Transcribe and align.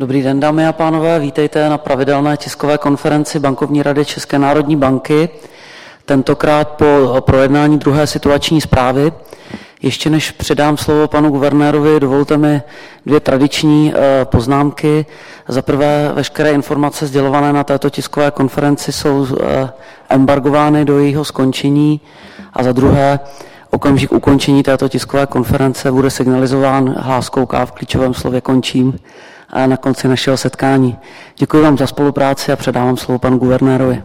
Dobrý 0.00 0.22
den, 0.22 0.40
dámy 0.40 0.66
a 0.66 0.72
pánové, 0.72 1.18
vítejte 1.18 1.68
na 1.68 1.78
pravidelné 1.78 2.36
tiskové 2.36 2.78
konferenci 2.78 3.38
Bankovní 3.38 3.82
rady 3.82 4.04
České 4.04 4.38
národní 4.38 4.76
banky. 4.76 5.28
Tentokrát 6.04 6.68
po 6.68 7.16
projednání 7.20 7.78
druhé 7.78 8.06
situační 8.06 8.60
zprávy. 8.60 9.12
Ještě 9.82 10.10
než 10.10 10.30
předám 10.30 10.76
slovo 10.76 11.08
panu 11.08 11.30
guvernérovi, 11.30 12.00
dovolte 12.00 12.36
mi 12.36 12.62
dvě 13.06 13.20
tradiční 13.20 13.92
eh, 13.94 14.24
poznámky. 14.24 15.06
Za 15.48 15.62
prvé, 15.62 16.12
veškeré 16.14 16.52
informace 16.52 17.06
sdělované 17.06 17.52
na 17.52 17.64
této 17.64 17.90
tiskové 17.90 18.30
konferenci 18.30 18.92
jsou 18.92 19.26
eh, 19.26 19.68
embargovány 20.08 20.84
do 20.84 20.98
jejího 20.98 21.24
skončení. 21.24 22.00
A 22.52 22.62
za 22.62 22.72
druhé, 22.72 23.20
okamžik 23.70 24.12
ukončení 24.12 24.62
této 24.62 24.88
tiskové 24.88 25.26
konference 25.26 25.92
bude 25.92 26.10
signalizován 26.10 26.94
hláskou 26.98 27.46
K 27.46 27.66
v 27.66 27.72
klíčovém 27.72 28.14
slově 28.14 28.40
končím 28.40 28.98
a 29.52 29.66
na 29.66 29.76
konci 29.76 30.08
našeho 30.08 30.36
setkání. 30.36 30.98
Děkuji 31.36 31.62
vám 31.62 31.78
za 31.78 31.86
spolupráci 31.86 32.52
a 32.52 32.56
předávám 32.56 32.96
slovo 32.96 33.18
panu 33.18 33.38
guvernérovi. 33.38 34.02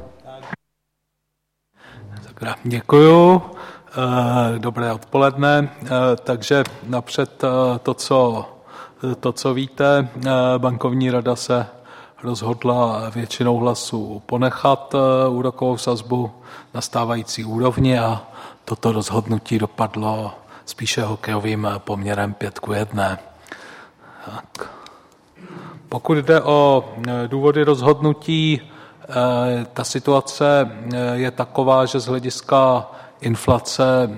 Děkuji. 2.63 3.41
Eh, 3.97 4.59
dobré 4.59 4.93
odpoledne. 4.93 5.69
Eh, 5.83 5.89
takže 6.23 6.63
napřed 6.87 7.43
eh, 7.43 7.79
to, 7.79 7.93
co, 7.93 8.45
to, 9.19 9.31
co 9.31 9.53
víte, 9.53 10.07
bankovní 10.57 11.11
rada 11.11 11.35
se 11.35 11.67
rozhodla 12.23 13.09
většinou 13.09 13.57
hlasů 13.57 14.21
ponechat 14.25 14.95
úrokovou 15.29 15.77
sazbu 15.77 16.31
na 16.73 16.81
stávající 16.81 17.45
úrovni 17.45 17.99
a 17.99 18.21
toto 18.65 18.91
rozhodnutí 18.91 19.59
dopadlo 19.59 20.33
spíše 20.65 21.01
hokejovým 21.01 21.67
poměrem 21.77 22.33
5 22.33 22.59
k 22.59 22.67
1. 22.75 23.17
Tak. 24.25 24.74
Pokud 25.89 26.17
jde 26.17 26.41
o 26.41 26.85
důvody 27.27 27.63
rozhodnutí, 27.63 28.61
ta 29.73 29.83
situace 29.83 30.71
je 31.13 31.31
taková, 31.31 31.85
že 31.85 31.99
z 31.99 32.05
hlediska 32.05 32.87
inflace 33.21 34.09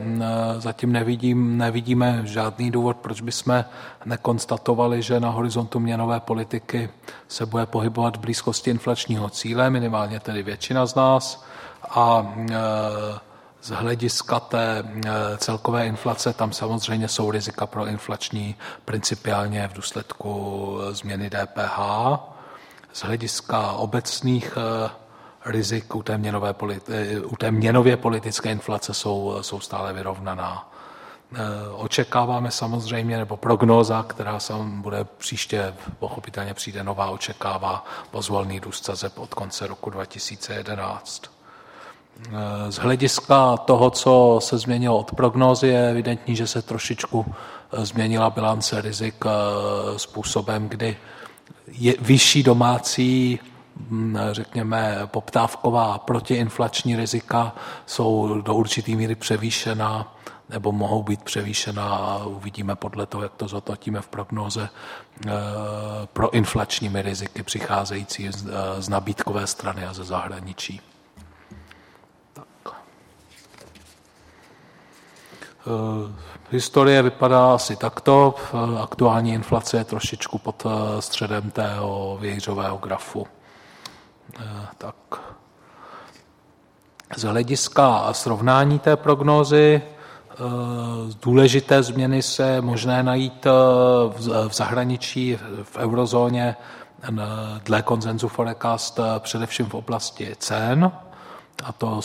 zatím 0.57 0.91
nevidím, 0.91 1.57
nevidíme 1.57 2.21
žádný 2.23 2.71
důvod, 2.71 2.97
proč 2.97 3.21
bychom 3.21 3.65
nekonstatovali, 4.05 5.01
že 5.01 5.19
na 5.19 5.29
horizontu 5.29 5.79
měnové 5.79 6.19
politiky 6.19 6.89
se 7.27 7.45
bude 7.45 7.65
pohybovat 7.65 8.17
v 8.17 8.19
blízkosti 8.19 8.69
inflačního 8.69 9.29
cíle, 9.29 9.69
minimálně 9.69 10.19
tedy 10.19 10.43
většina 10.43 10.85
z 10.85 10.95
nás. 10.95 11.45
A 11.89 12.33
z 13.67 13.69
hlediska 13.69 14.39
té 14.39 14.83
eh, 15.05 15.37
celkové 15.37 15.85
inflace 15.85 16.33
tam 16.33 16.51
samozřejmě 16.53 17.07
jsou 17.07 17.31
rizika 17.31 17.65
pro 17.65 17.85
inflační 17.85 18.55
principiálně 18.85 19.67
v 19.67 19.73
důsledku 19.73 20.79
změny 20.91 21.29
DPH. 21.29 21.79
Z 22.93 23.03
hlediska 23.03 23.71
obecných 23.71 24.57
rizik 25.45 25.95
u 25.95 26.03
té, 26.03 26.17
měnové, 26.17 26.55
eh, 26.89 27.19
u 27.19 27.35
té 27.35 27.51
měnově 27.51 27.97
politické 27.97 28.51
inflace 28.51 28.93
jsou, 28.93 29.37
jsou 29.41 29.59
stále 29.59 29.93
vyrovnaná. 29.93 30.71
Očekáváme 31.75 32.51
samozřejmě, 32.51 33.17
nebo 33.17 33.37
prognóza, 33.37 34.05
která 34.07 34.39
se 34.39 34.53
bude 34.63 35.03
příště, 35.03 35.73
pochopitelně 35.99 36.53
přijde 36.53 36.83
nová, 36.83 37.09
očekává 37.09 37.85
pozvolný 38.11 38.59
růst 38.59 38.85
sazeb 38.85 39.19
od 39.19 39.33
konce 39.33 39.67
roku 39.67 39.89
2011. 39.89 41.36
Eh, 42.19 42.71
z 42.71 42.75
hlediska 42.75 43.57
toho, 43.57 43.89
co 43.89 44.39
se 44.43 44.57
změnilo 44.57 44.97
od 44.97 45.11
prognózy, 45.11 45.67
je 45.67 45.89
evidentní, 45.89 46.35
že 46.35 46.47
se 46.47 46.61
trošičku 46.61 47.25
změnila 47.77 48.29
bilance 48.29 48.81
rizik 48.81 49.25
způsobem, 49.97 50.69
kdy 50.69 50.97
je 51.67 51.95
vyšší 51.99 52.43
domácí 52.43 53.39
Mm, 53.89 54.17
řekněme, 54.31 54.99
poptávková 55.05 55.97
protiinflační 55.97 56.95
rizika 56.95 57.55
jsou 57.85 58.41
do 58.41 58.55
určitý 58.55 58.95
míry 58.95 59.15
převýšená 59.15 60.15
nebo 60.49 60.71
mohou 60.71 61.03
být 61.03 61.23
převýšená, 61.23 62.17
uvidíme 62.25 62.75
podle 62.75 63.05
toho, 63.05 63.23
jak 63.23 63.33
to 63.33 63.47
zhodnotíme 63.47 64.01
v 64.01 64.07
prognoze, 64.07 64.69
eh, 65.27 65.31
pro 66.13 66.33
inflačními 66.33 67.01
riziky 67.01 67.43
přicházející 67.43 68.27
eh, 68.27 68.31
z 68.81 68.89
nabídkové 68.89 69.47
strany 69.47 69.85
a 69.85 69.93
ze 69.93 70.03
zahraničí. 70.03 70.81
Tak. 72.33 72.47
Eh, 75.56 75.56
historie 76.49 77.01
vypadá 77.01 77.53
asi 77.53 77.75
takto. 77.75 78.35
Aktuální 78.81 79.33
inflace 79.33 79.77
je 79.77 79.83
trošičku 79.83 80.37
pod 80.37 80.65
středem 80.99 81.51
tého 81.51 82.17
vějířového 82.21 82.77
grafu. 82.77 83.27
Eh, 84.39 84.67
tak 84.77 84.95
z 87.15 87.23
hlediska 87.23 88.13
srovnání 88.13 88.79
té 88.79 88.95
prognózy 88.95 89.81
eh, 89.81 90.35
důležité 91.21 91.83
změny 91.83 92.21
se 92.21 92.61
možné 92.61 93.03
najít 93.03 93.45
eh, 93.45 93.49
v 94.47 94.53
zahraničí, 94.53 95.37
v 95.63 95.77
eurozóně, 95.77 96.55
dle 97.63 97.81
konzenzu 97.81 98.27
Forecast 98.27 98.99
především 99.19 99.65
v 99.65 99.73
oblasti 99.73 100.35
cen, 100.39 100.91
a 101.63 101.71
to 101.71 102.01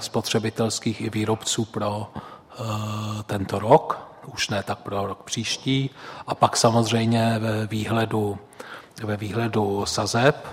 spotřebitelských 0.00 1.00
i 1.00 1.10
výrobců 1.10 1.64
pro 1.64 2.06
tento 3.26 3.58
rok, 3.58 3.98
už 4.34 4.48
ne 4.48 4.62
tak 4.62 4.78
pro 4.78 5.06
rok 5.06 5.22
příští, 5.22 5.90
a 6.26 6.34
pak 6.34 6.56
samozřejmě 6.56 7.38
ve 7.38 7.66
výhledu, 7.66 8.38
ve 9.04 9.16
výhledu 9.16 9.86
sazeb, 9.86 10.46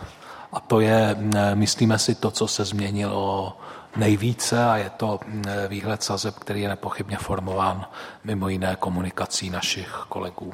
a 0.54 0.60
to 0.60 0.80
je, 0.80 1.16
myslíme 1.54 2.00
si, 2.00 2.16
to, 2.16 2.32
co 2.32 2.48
se 2.48 2.66
změnilo 2.66 3.58
nejvíce 3.96 4.66
a 4.66 4.78
je 4.78 4.90
to 4.90 5.20
výhled 5.68 6.04
sazeb, 6.04 6.36
který 6.40 6.62
je 6.62 6.70
nepochybně 6.70 7.18
formován 7.18 7.86
mimo 8.24 8.50
jiné 8.50 8.76
komunikací 8.76 9.50
našich 9.50 10.06
kolegů. 10.10 10.54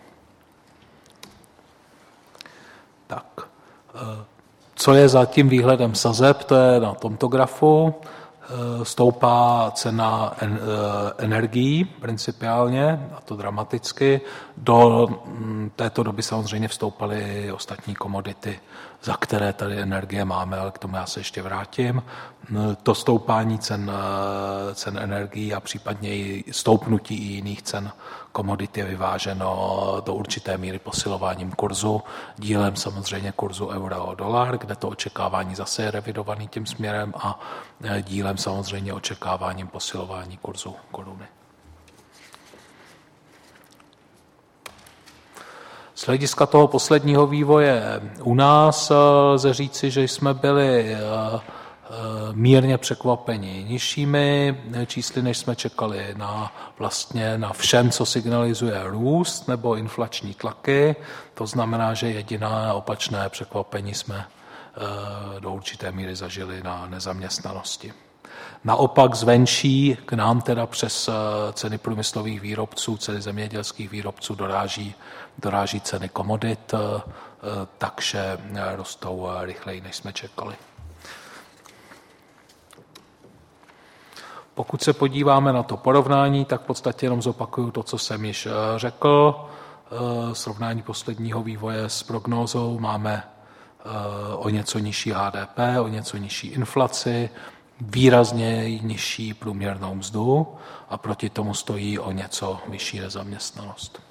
Tak, 3.07 3.25
co 4.75 4.93
je 4.93 5.09
za 5.09 5.25
tím 5.25 5.49
výhledem 5.49 5.95
sazeb, 5.95 6.43
to 6.43 6.55
je 6.55 6.79
na 6.79 6.93
tomto 6.93 7.27
grafu. 7.27 7.95
E, 8.51 8.85
stoupá 8.85 9.71
cena 9.75 10.33
e, 10.41 10.47
energií 11.17 11.85
principiálně, 11.85 13.09
a 13.17 13.21
to 13.21 13.35
dramaticky. 13.35 14.21
Do 14.57 15.07
této 15.75 16.03
doby 16.03 16.23
samozřejmě 16.23 16.67
vstoupaly 16.67 17.51
ostatní 17.51 17.95
komodity 17.95 18.59
za 19.03 19.17
které 19.17 19.53
tady 19.53 19.81
energie 19.81 20.25
máme, 20.25 20.57
ale 20.57 20.71
k 20.71 20.77
tomu 20.77 20.95
já 20.95 21.05
se 21.05 21.19
ještě 21.19 21.41
vrátím. 21.41 22.03
To 22.83 22.95
stoupání 22.95 23.59
cen, 23.59 23.91
cen 24.73 24.99
energií 24.99 25.53
a 25.53 25.59
případně 25.59 26.09
i 26.09 26.43
stoupnutí 26.51 27.15
i 27.15 27.33
jiných 27.33 27.61
cen 27.61 27.91
komodit 28.31 28.77
je 28.77 28.85
vyváženo 28.85 30.01
do 30.05 30.13
určité 30.13 30.57
míry 30.57 30.79
posilováním 30.79 31.51
kurzu, 31.51 32.01
dílem 32.37 32.75
samozřejmě 32.75 33.31
kurzu 33.31 33.67
euro 33.67 34.05
o 34.05 34.15
dolar, 34.15 34.57
kde 34.57 34.75
to 34.75 34.89
očekávání 34.89 35.55
zase 35.55 35.83
je 35.83 35.91
revidovaný 35.91 36.47
tím 36.47 36.65
směrem 36.65 37.13
a 37.17 37.39
dílem 38.01 38.37
samozřejmě 38.37 38.93
očekáváním 38.93 39.67
posilování 39.67 40.37
kurzu 40.37 40.75
koruny. 40.91 41.25
Z 46.01 46.05
hlediska 46.05 46.45
toho 46.45 46.67
posledního 46.67 47.27
vývoje 47.27 48.01
u 48.23 48.35
nás 48.35 48.91
eh, 48.91 48.95
lze 49.33 49.53
říci, 49.53 49.91
že 49.91 50.03
jsme 50.03 50.33
byli 50.33 50.93
eh, 50.93 50.97
eh, 50.97 51.39
mírně 52.31 52.77
překvapeni 52.77 53.65
nižšími 53.67 54.57
čísly, 54.85 55.21
než 55.21 55.37
jsme 55.37 55.55
čekali 55.55 56.13
na, 56.17 56.53
vlastně 56.79 57.37
na 57.37 57.53
všem, 57.53 57.89
co 57.89 58.05
signalizuje 58.05 58.81
růst 58.83 59.47
nebo 59.47 59.75
inflační 59.75 60.33
tlaky. 60.33 60.95
To 61.33 61.47
znamená, 61.47 61.93
že 61.93 62.09
jediné 62.09 62.73
opačné 62.73 63.29
překvapení 63.29 63.93
jsme 63.93 64.25
do 65.39 65.51
určité 65.51 65.91
míry 65.91 66.15
zažili 66.15 66.63
na 66.63 66.87
nezaměstnanosti. 66.87 67.93
Naopak 68.63 69.15
zvenčí 69.15 69.97
k 70.05 70.13
nám 70.13 70.41
teda 70.41 70.65
přes 70.65 71.09
ceny 71.53 71.77
průmyslových 71.77 72.41
výrobců, 72.41 72.97
ceny 72.97 73.21
zemědělských 73.21 73.91
výrobců 73.91 74.35
doráží 74.35 74.95
doráží 75.37 75.81
ceny 75.81 76.09
komodit, 76.09 76.73
eh, 76.73 77.01
takže 77.77 78.37
rostou 78.75 79.27
rychleji, 79.41 79.81
než 79.81 79.95
jsme 79.95 80.13
čekali. 80.13 80.55
Pokud 84.53 84.81
se 84.81 84.93
podíváme 84.93 85.53
na 85.53 85.63
to 85.63 85.77
porovnání, 85.77 86.45
tak 86.45 86.61
v 86.61 86.65
podstatě 86.65 87.05
jenom 87.05 87.21
zopakuju 87.21 87.71
to, 87.71 87.83
co 87.83 87.97
jsem 87.97 88.25
již 88.25 88.45
eh, 88.45 88.51
řekl. 88.77 89.35
Eh, 89.91 90.35
srovnání 90.35 90.81
posledního 90.81 91.43
vývoje 91.43 91.83
s 91.89 92.03
prognózou 92.03 92.79
máme 92.79 93.23
o 94.35 94.49
něco 94.49 94.79
nižší 94.79 95.11
HDP, 95.11 95.59
o 95.81 95.87
něco 95.87 96.17
nižší 96.17 96.47
inflaci, 96.47 97.29
výrazně 97.81 98.79
nižší 98.79 99.33
průměrnou 99.33 99.95
mzdu 99.95 100.47
a 100.89 100.97
proti 100.97 101.29
tomu 101.29 101.53
stojí 101.53 101.99
o 101.99 102.11
něco 102.11 102.59
vyšší 102.67 102.99
nezaměstnanost. 102.99 104.01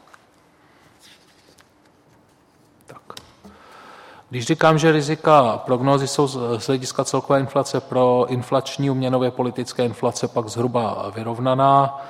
Když 4.31 4.47
říkám, 4.47 4.79
že 4.79 4.93
rizika 4.93 5.57
prognózy 5.57 6.09
jsou 6.09 6.27
z 6.59 6.67
hlediska 6.67 7.05
celkové 7.05 7.41
inflace 7.41 7.81
pro 7.81 8.27
inflační 8.29 8.91
uměnově 8.91 9.31
politické 9.31 9.85
inflace 9.85 10.29
pak 10.29 10.49
zhruba 10.49 11.13
vyrovnaná, 11.15 12.01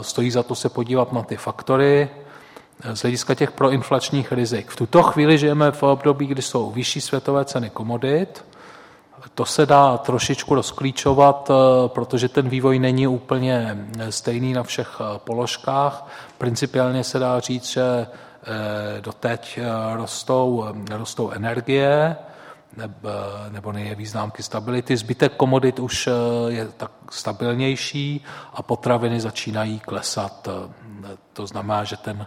stojí 0.00 0.30
za 0.30 0.42
to 0.42 0.54
se 0.54 0.68
podívat 0.68 1.12
na 1.12 1.22
ty 1.22 1.36
faktory 1.36 2.10
z 2.94 3.02
hlediska 3.02 3.34
těch 3.34 3.52
proinflačních 3.52 4.32
rizik. 4.32 4.70
V 4.70 4.76
tuto 4.76 5.02
chvíli 5.02 5.38
žijeme 5.38 5.70
v 5.70 5.82
období, 5.82 6.26
kdy 6.26 6.42
jsou 6.42 6.70
vyšší 6.70 7.00
světové 7.00 7.44
ceny 7.44 7.70
komodit, 7.70 8.44
to 9.34 9.44
se 9.44 9.66
dá 9.66 9.98
trošičku 9.98 10.54
rozklíčovat, 10.54 11.50
eh, 11.50 11.88
protože 11.88 12.28
ten 12.28 12.48
vývoj 12.48 12.78
není 12.78 13.06
úplně 13.06 13.86
stejný 14.10 14.52
na 14.52 14.62
všech 14.62 15.00
eh, 15.00 15.18
položkách. 15.18 16.06
Principiálně 16.38 17.04
se 17.04 17.18
dá 17.18 17.40
říct, 17.40 17.66
že 17.66 17.82
eh, 17.82 19.00
doteď 19.00 19.60
rostou, 19.94 20.66
rostou 20.90 21.30
energie, 21.30 22.16
nebo 23.50 23.72
nejeví 23.72 24.06
známky 24.06 24.42
stability. 24.42 24.96
Zbytek 24.96 25.36
komodit 25.36 25.78
už 25.78 26.08
je 26.48 26.68
tak 26.76 26.90
stabilnější 27.10 28.24
a 28.54 28.62
potraviny 28.62 29.20
začínají 29.20 29.78
klesat. 29.80 30.48
To 31.32 31.46
znamená, 31.46 31.84
že 31.84 31.96
ten 31.96 32.26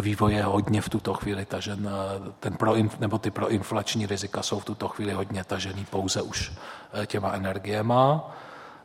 vývoj 0.00 0.34
je 0.34 0.42
hodně 0.42 0.80
v 0.80 0.88
tuto 0.88 1.14
chvíli 1.14 1.44
tažen, 1.44 1.90
ten 2.40 2.56
pro, 2.56 2.74
nebo 3.00 3.18
ty 3.18 3.30
proinflační 3.30 4.06
rizika 4.06 4.42
jsou 4.42 4.58
v 4.58 4.64
tuto 4.64 4.88
chvíli 4.88 5.12
hodně 5.12 5.44
tažený 5.44 5.84
pouze 5.84 6.22
už 6.22 6.52
eh, 6.92 7.06
těma 7.06 7.32
energiema. 7.32 8.30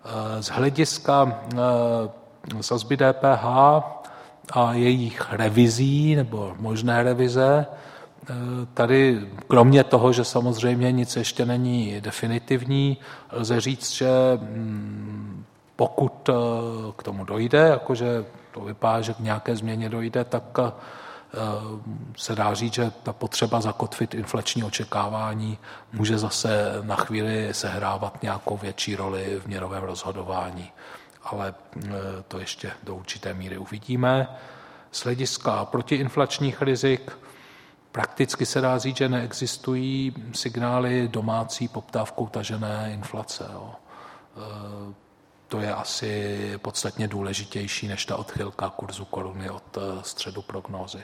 Eh, 0.06 0.44
z 0.44 0.48
hlediska 0.48 1.40
eh, 1.54 1.58
sazby 2.62 2.98
DPH 2.98 3.46
a 4.52 4.74
jejich 4.74 5.34
revizí 5.34 6.16
nebo 6.16 6.56
možné 6.60 7.04
revize, 7.04 7.66
Tady 8.74 9.28
kromě 9.48 9.84
toho, 9.84 10.14
že 10.14 10.24
samozřejmě 10.24 10.92
nic 10.92 11.16
ještě 11.16 11.46
není 11.46 12.02
definitivní, 12.02 12.98
lze 13.32 13.62
říct, 13.62 13.92
že 13.92 14.10
mm, 14.42 15.46
pokud 15.76 16.30
k 16.98 17.04
tomu 17.04 17.26
dojde, 17.26 17.58
jakože 17.58 18.26
to 18.54 18.62
vypadá, 18.62 19.02
že 19.02 19.14
k 19.14 19.20
nějaké 19.20 19.56
změně 19.56 19.90
dojde, 19.90 20.24
tak 20.24 20.44
eh, 20.60 20.72
se 22.18 22.36
dá 22.36 22.54
říct, 22.54 22.74
že 22.74 22.92
ta 23.04 23.14
potřeba 23.14 23.62
zakotvit 23.62 24.14
inflační 24.14 24.64
očekávání 24.64 25.58
může 25.94 26.18
zase 26.18 26.74
na 26.82 26.96
chvíli 26.96 27.54
sehrávat 27.54 28.24
nějakou 28.24 28.58
větší 28.58 28.96
roli 28.96 29.42
v 29.44 29.48
měrovém 29.48 29.84
rozhodování. 29.84 30.72
Ale 31.24 31.54
eh, 31.78 31.90
to 32.28 32.40
ještě 32.40 32.72
do 32.84 32.96
určité 32.96 33.34
míry 33.34 33.58
uvidíme. 33.58 34.28
Z 34.92 35.04
hlediska 35.04 35.66
protiinflačních 35.66 36.62
rizik 36.62 37.12
prakticky 37.92 38.46
se 38.46 38.62
dá 38.62 38.78
říct, 38.78 38.98
že 38.98 39.10
neexistují 39.10 40.14
signály 40.34 41.08
domácí 41.08 41.68
poptávkou 41.68 42.28
tažené 42.28 42.92
inflace. 42.94 43.46
To 45.54 45.60
je 45.60 45.74
asi 45.74 46.60
podstatně 46.62 47.08
důležitější 47.08 47.88
než 47.88 48.06
ta 48.06 48.16
odchylka 48.18 48.70
kurzu 48.70 49.06
koruny 49.06 49.50
od 49.50 49.78
eh, 49.78 49.82
středu 50.02 50.42
prognózy. 50.42 51.04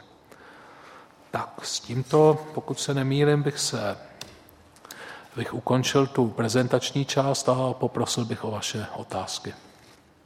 Tak 1.31 1.59
s 1.63 1.79
tímto, 1.79 2.37
pokud 2.53 2.79
se 2.79 2.93
nemýlim, 2.93 3.43
bych 3.43 3.59
se 3.59 3.97
bych 5.35 5.53
ukončil 5.53 6.07
tu 6.07 6.27
prezentační 6.27 7.05
část 7.05 7.49
a 7.49 7.73
poprosil 7.73 8.25
bych 8.25 8.43
o 8.43 8.51
vaše 8.51 8.85
otázky. 8.95 9.53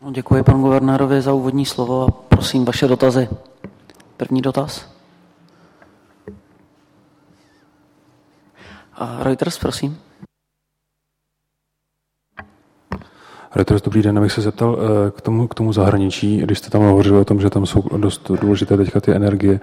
No, 0.02 0.12
děkuji 0.12 0.44
panu 0.44 0.62
guvernérovi 0.62 1.22
za 1.22 1.34
úvodní 1.34 1.66
slovo 1.66 2.08
a 2.08 2.12
prosím 2.12 2.66
vaše 2.66 2.88
dotazy. 2.88 3.30
První 4.18 4.42
dotaz. 4.42 4.90
A 8.94 9.24
Reuters, 9.24 9.58
prosím. 9.58 10.02
Reuters, 13.56 13.82
dobrý 13.82 14.02
den, 14.02 14.18
abych 14.18 14.32
se 14.32 14.42
zeptal 14.42 14.78
eh, 14.80 15.12
k 15.12 15.22
tomu, 15.22 15.48
k 15.48 15.54
tomu 15.54 15.74
zahraničí, 15.74 16.38
když 16.38 16.58
jste 16.58 16.70
tam 16.70 16.82
hovořili 16.82 17.20
o 17.20 17.26
tom, 17.26 17.42
že 17.42 17.50
tam 17.50 17.66
jsou 17.66 17.84
dost 17.98 18.32
důležité 18.42 18.78
teďka 18.78 19.00
ty 19.00 19.12
energie, 19.12 19.60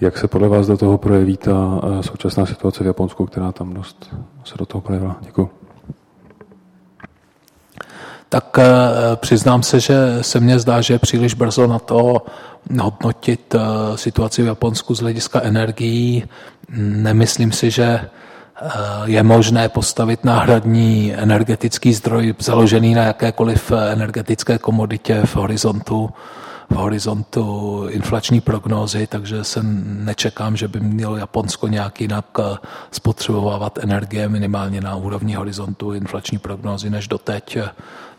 jak 0.00 0.18
se 0.18 0.28
podle 0.28 0.48
vás 0.48 0.66
do 0.66 0.76
toho 0.76 0.98
projeví 0.98 1.36
ta 1.36 1.80
eh, 1.82 2.02
současná 2.02 2.46
situace 2.46 2.84
v 2.84 2.86
Japonsku, 2.86 3.26
která 3.26 3.52
tam 3.52 3.74
dost 3.74 4.14
se 4.44 4.54
do 4.58 4.66
toho 4.66 4.82
projevila? 4.82 5.16
Děkuji. 5.20 5.50
Tak 8.28 8.58
eh, 8.58 8.66
přiznám 9.16 9.62
se, 9.62 9.80
že 9.80 9.94
se 10.20 10.40
mně 10.40 10.58
zdá, 10.58 10.80
že 10.80 10.94
je 10.94 10.98
příliš 10.98 11.34
brzo 11.34 11.66
na 11.66 11.78
to 11.78 12.22
hodnotit 12.80 13.54
situaci 13.94 14.42
v 14.42 14.46
Japonsku 14.46 14.94
z 14.94 15.00
hlediska 15.00 15.40
energií. 15.40 16.24
Nemyslím 16.78 17.52
si, 17.52 17.70
že 17.70 17.84
Eh, 17.84 18.08
je 19.04 19.22
možné 19.22 19.68
postavit 19.68 20.24
náhradní 20.24 21.14
energetický 21.14 21.94
zdroj 21.94 22.34
založený 22.38 22.94
na 22.94 23.02
jakékoliv 23.02 23.72
energetické 23.72 24.58
komoditě 24.58 25.22
v 25.24 25.36
horizontu, 25.36 26.10
v 26.70 26.74
horizontu 26.74 27.86
inflační 27.88 28.40
prognózy, 28.40 29.06
takže 29.06 29.44
se 29.44 29.60
nečekám, 29.84 30.56
že 30.56 30.68
by 30.68 30.80
mělo 30.80 31.16
Japonsko 31.16 31.68
nějak 31.68 32.00
jinak 32.00 32.24
eh, 32.38 32.56
spotřebovávat 32.90 33.78
energie 33.78 34.28
minimálně 34.28 34.80
na 34.80 34.96
úrovni 34.96 35.34
horizontu 35.34 35.92
inflační 35.92 36.38
prognózy 36.38 36.90
než 36.90 37.08
doteď. 37.08 37.58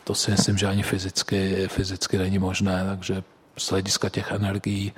To 0.04 0.16
si 0.16 0.32
myslím, 0.32 0.58
že 0.58 0.68
ani 0.68 0.84
fyzicky, 0.84 1.68
fyzicky 1.68 2.18
není 2.18 2.40
možné, 2.40 2.86
takže 2.90 3.24
z 3.58 3.70
hlediska 3.70 4.10
těch 4.10 4.32
energií 4.32 4.94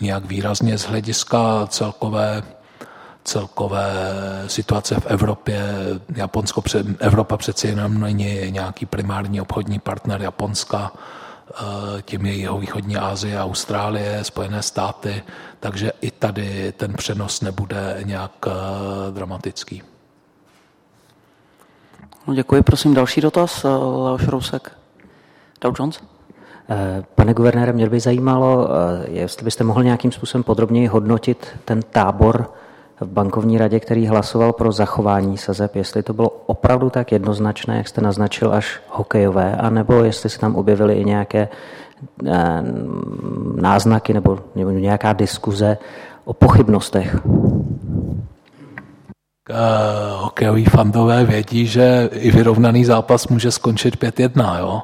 nějak 0.00 0.24
výrazně, 0.24 0.78
z 0.78 0.82
hlediska 0.82 1.66
celkové 1.66 2.42
celkové 3.28 3.92
situace 4.46 5.00
v 5.00 5.06
Evropě. 5.06 5.62
Japonsko, 6.16 6.62
Evropa 6.98 7.36
přeci 7.36 7.68
jenom 7.68 8.00
není 8.00 8.50
nějaký 8.50 8.86
primární 8.86 9.40
obchodní 9.40 9.78
partner 9.78 10.22
Japonska, 10.22 10.92
eh, 11.50 11.54
tím 12.02 12.26
je 12.26 12.36
jeho 12.36 12.58
východní 12.58 12.96
Asie, 12.96 13.40
Austrálie, 13.40 14.24
Spojené 14.24 14.62
státy, 14.62 15.22
takže 15.60 15.92
i 16.00 16.10
tady 16.10 16.72
ten 16.76 16.92
přenos 16.92 17.40
nebude 17.40 18.00
nějak 18.04 18.32
eh, 18.46 18.50
dramatický. 19.12 19.82
No, 22.26 22.34
děkuji, 22.34 22.62
prosím 22.62 22.94
další 22.94 23.20
dotaz, 23.20 23.64
eh, 23.64 23.68
Leoš 24.04 24.28
Rousek. 24.28 24.72
Dow 25.60 25.74
Jones? 25.78 26.00
Pane 27.14 27.34
guvernére, 27.34 27.72
mě 27.72 27.88
by 27.88 28.00
zajímalo, 28.00 28.68
jestli 29.08 29.44
byste 29.44 29.64
mohl 29.64 29.82
nějakým 29.82 30.12
způsobem 30.12 30.42
podrobněji 30.42 30.86
hodnotit 30.86 31.46
ten 31.64 31.82
tábor 31.82 32.52
v 33.00 33.06
bankovní 33.06 33.58
radě, 33.58 33.80
který 33.80 34.06
hlasoval 34.06 34.52
pro 34.52 34.72
zachování 34.72 35.38
sazeb, 35.38 35.76
jestli 35.76 36.02
to 36.02 36.12
bylo 36.12 36.28
opravdu 36.28 36.90
tak 36.90 37.12
jednoznačné, 37.12 37.76
jak 37.76 37.88
jste 37.88 38.00
naznačil, 38.00 38.54
až 38.54 38.80
hokejové, 38.88 39.56
anebo 39.56 40.04
jestli 40.04 40.30
se 40.30 40.38
tam 40.38 40.56
objevily 40.56 40.94
i 40.94 41.04
nějaké 41.04 41.48
eh, 42.26 42.62
náznaky 43.54 44.14
nebo, 44.14 44.38
nějaká 44.54 45.12
diskuze 45.12 45.78
o 46.24 46.32
pochybnostech. 46.32 47.16
Uh, 49.50 50.22
hokejoví 50.22 50.64
fandové 50.64 51.24
vědí, 51.24 51.66
že 51.66 52.08
i 52.12 52.30
vyrovnaný 52.30 52.84
zápas 52.84 53.28
může 53.28 53.50
skončit 53.50 54.02
5-1. 54.02 54.58
Jo? 54.58 54.82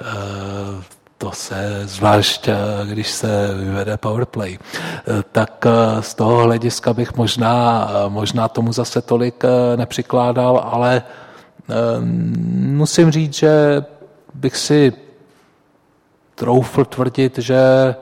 Uh, 0.00 0.82
to 1.24 1.32
se 1.32 1.88
zvlášť, 1.88 2.48
eh, 2.48 2.56
když 2.84 3.08
se 3.10 3.54
vyvede 3.56 3.96
powerplay, 3.96 4.58
eh, 4.60 5.22
tak 5.32 5.64
eh, 5.66 6.02
z 6.02 6.14
toho 6.14 6.44
hlediska 6.44 6.92
bych 6.92 7.16
možná, 7.16 7.88
možná 8.08 8.48
tomu 8.48 8.72
zase 8.72 9.00
tolik 9.02 9.44
nepřikládal, 9.76 10.60
ale 10.72 11.02
musím 12.76 13.10
říct, 13.10 13.34
že 13.34 13.84
bych 14.34 14.56
si 14.56 14.92
troufl 16.34 16.84
tvrdit, 16.84 17.38
že 17.38 17.94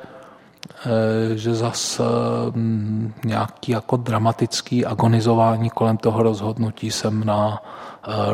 že 1.35 1.55
zas 1.55 2.01
nějaký 3.25 3.73
jako 3.73 3.97
dramatický 3.97 4.87
agonizování 4.87 5.71
kolem 5.71 5.97
toho 5.97 6.23
rozhodnutí 6.23 6.91
jsem 6.91 7.25
na 7.25 7.63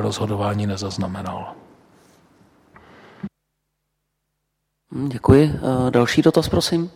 rozhodování 0.00 0.66
nezaznamenal. 0.66 1.57
Děkuji. 4.90 5.52
Eh, 5.54 5.90
další 5.90 6.22
dotaz, 6.22 6.48
prosím. 6.48 6.90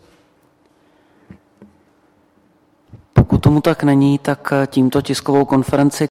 Pokud 3.13 3.39
tomu 3.39 3.61
tak 3.61 3.83
není, 3.83 4.19
tak 4.19 4.53
eh, 4.53 4.67
tímto 4.67 5.03
tiskovou 5.03 5.45
konferenci 5.45 6.01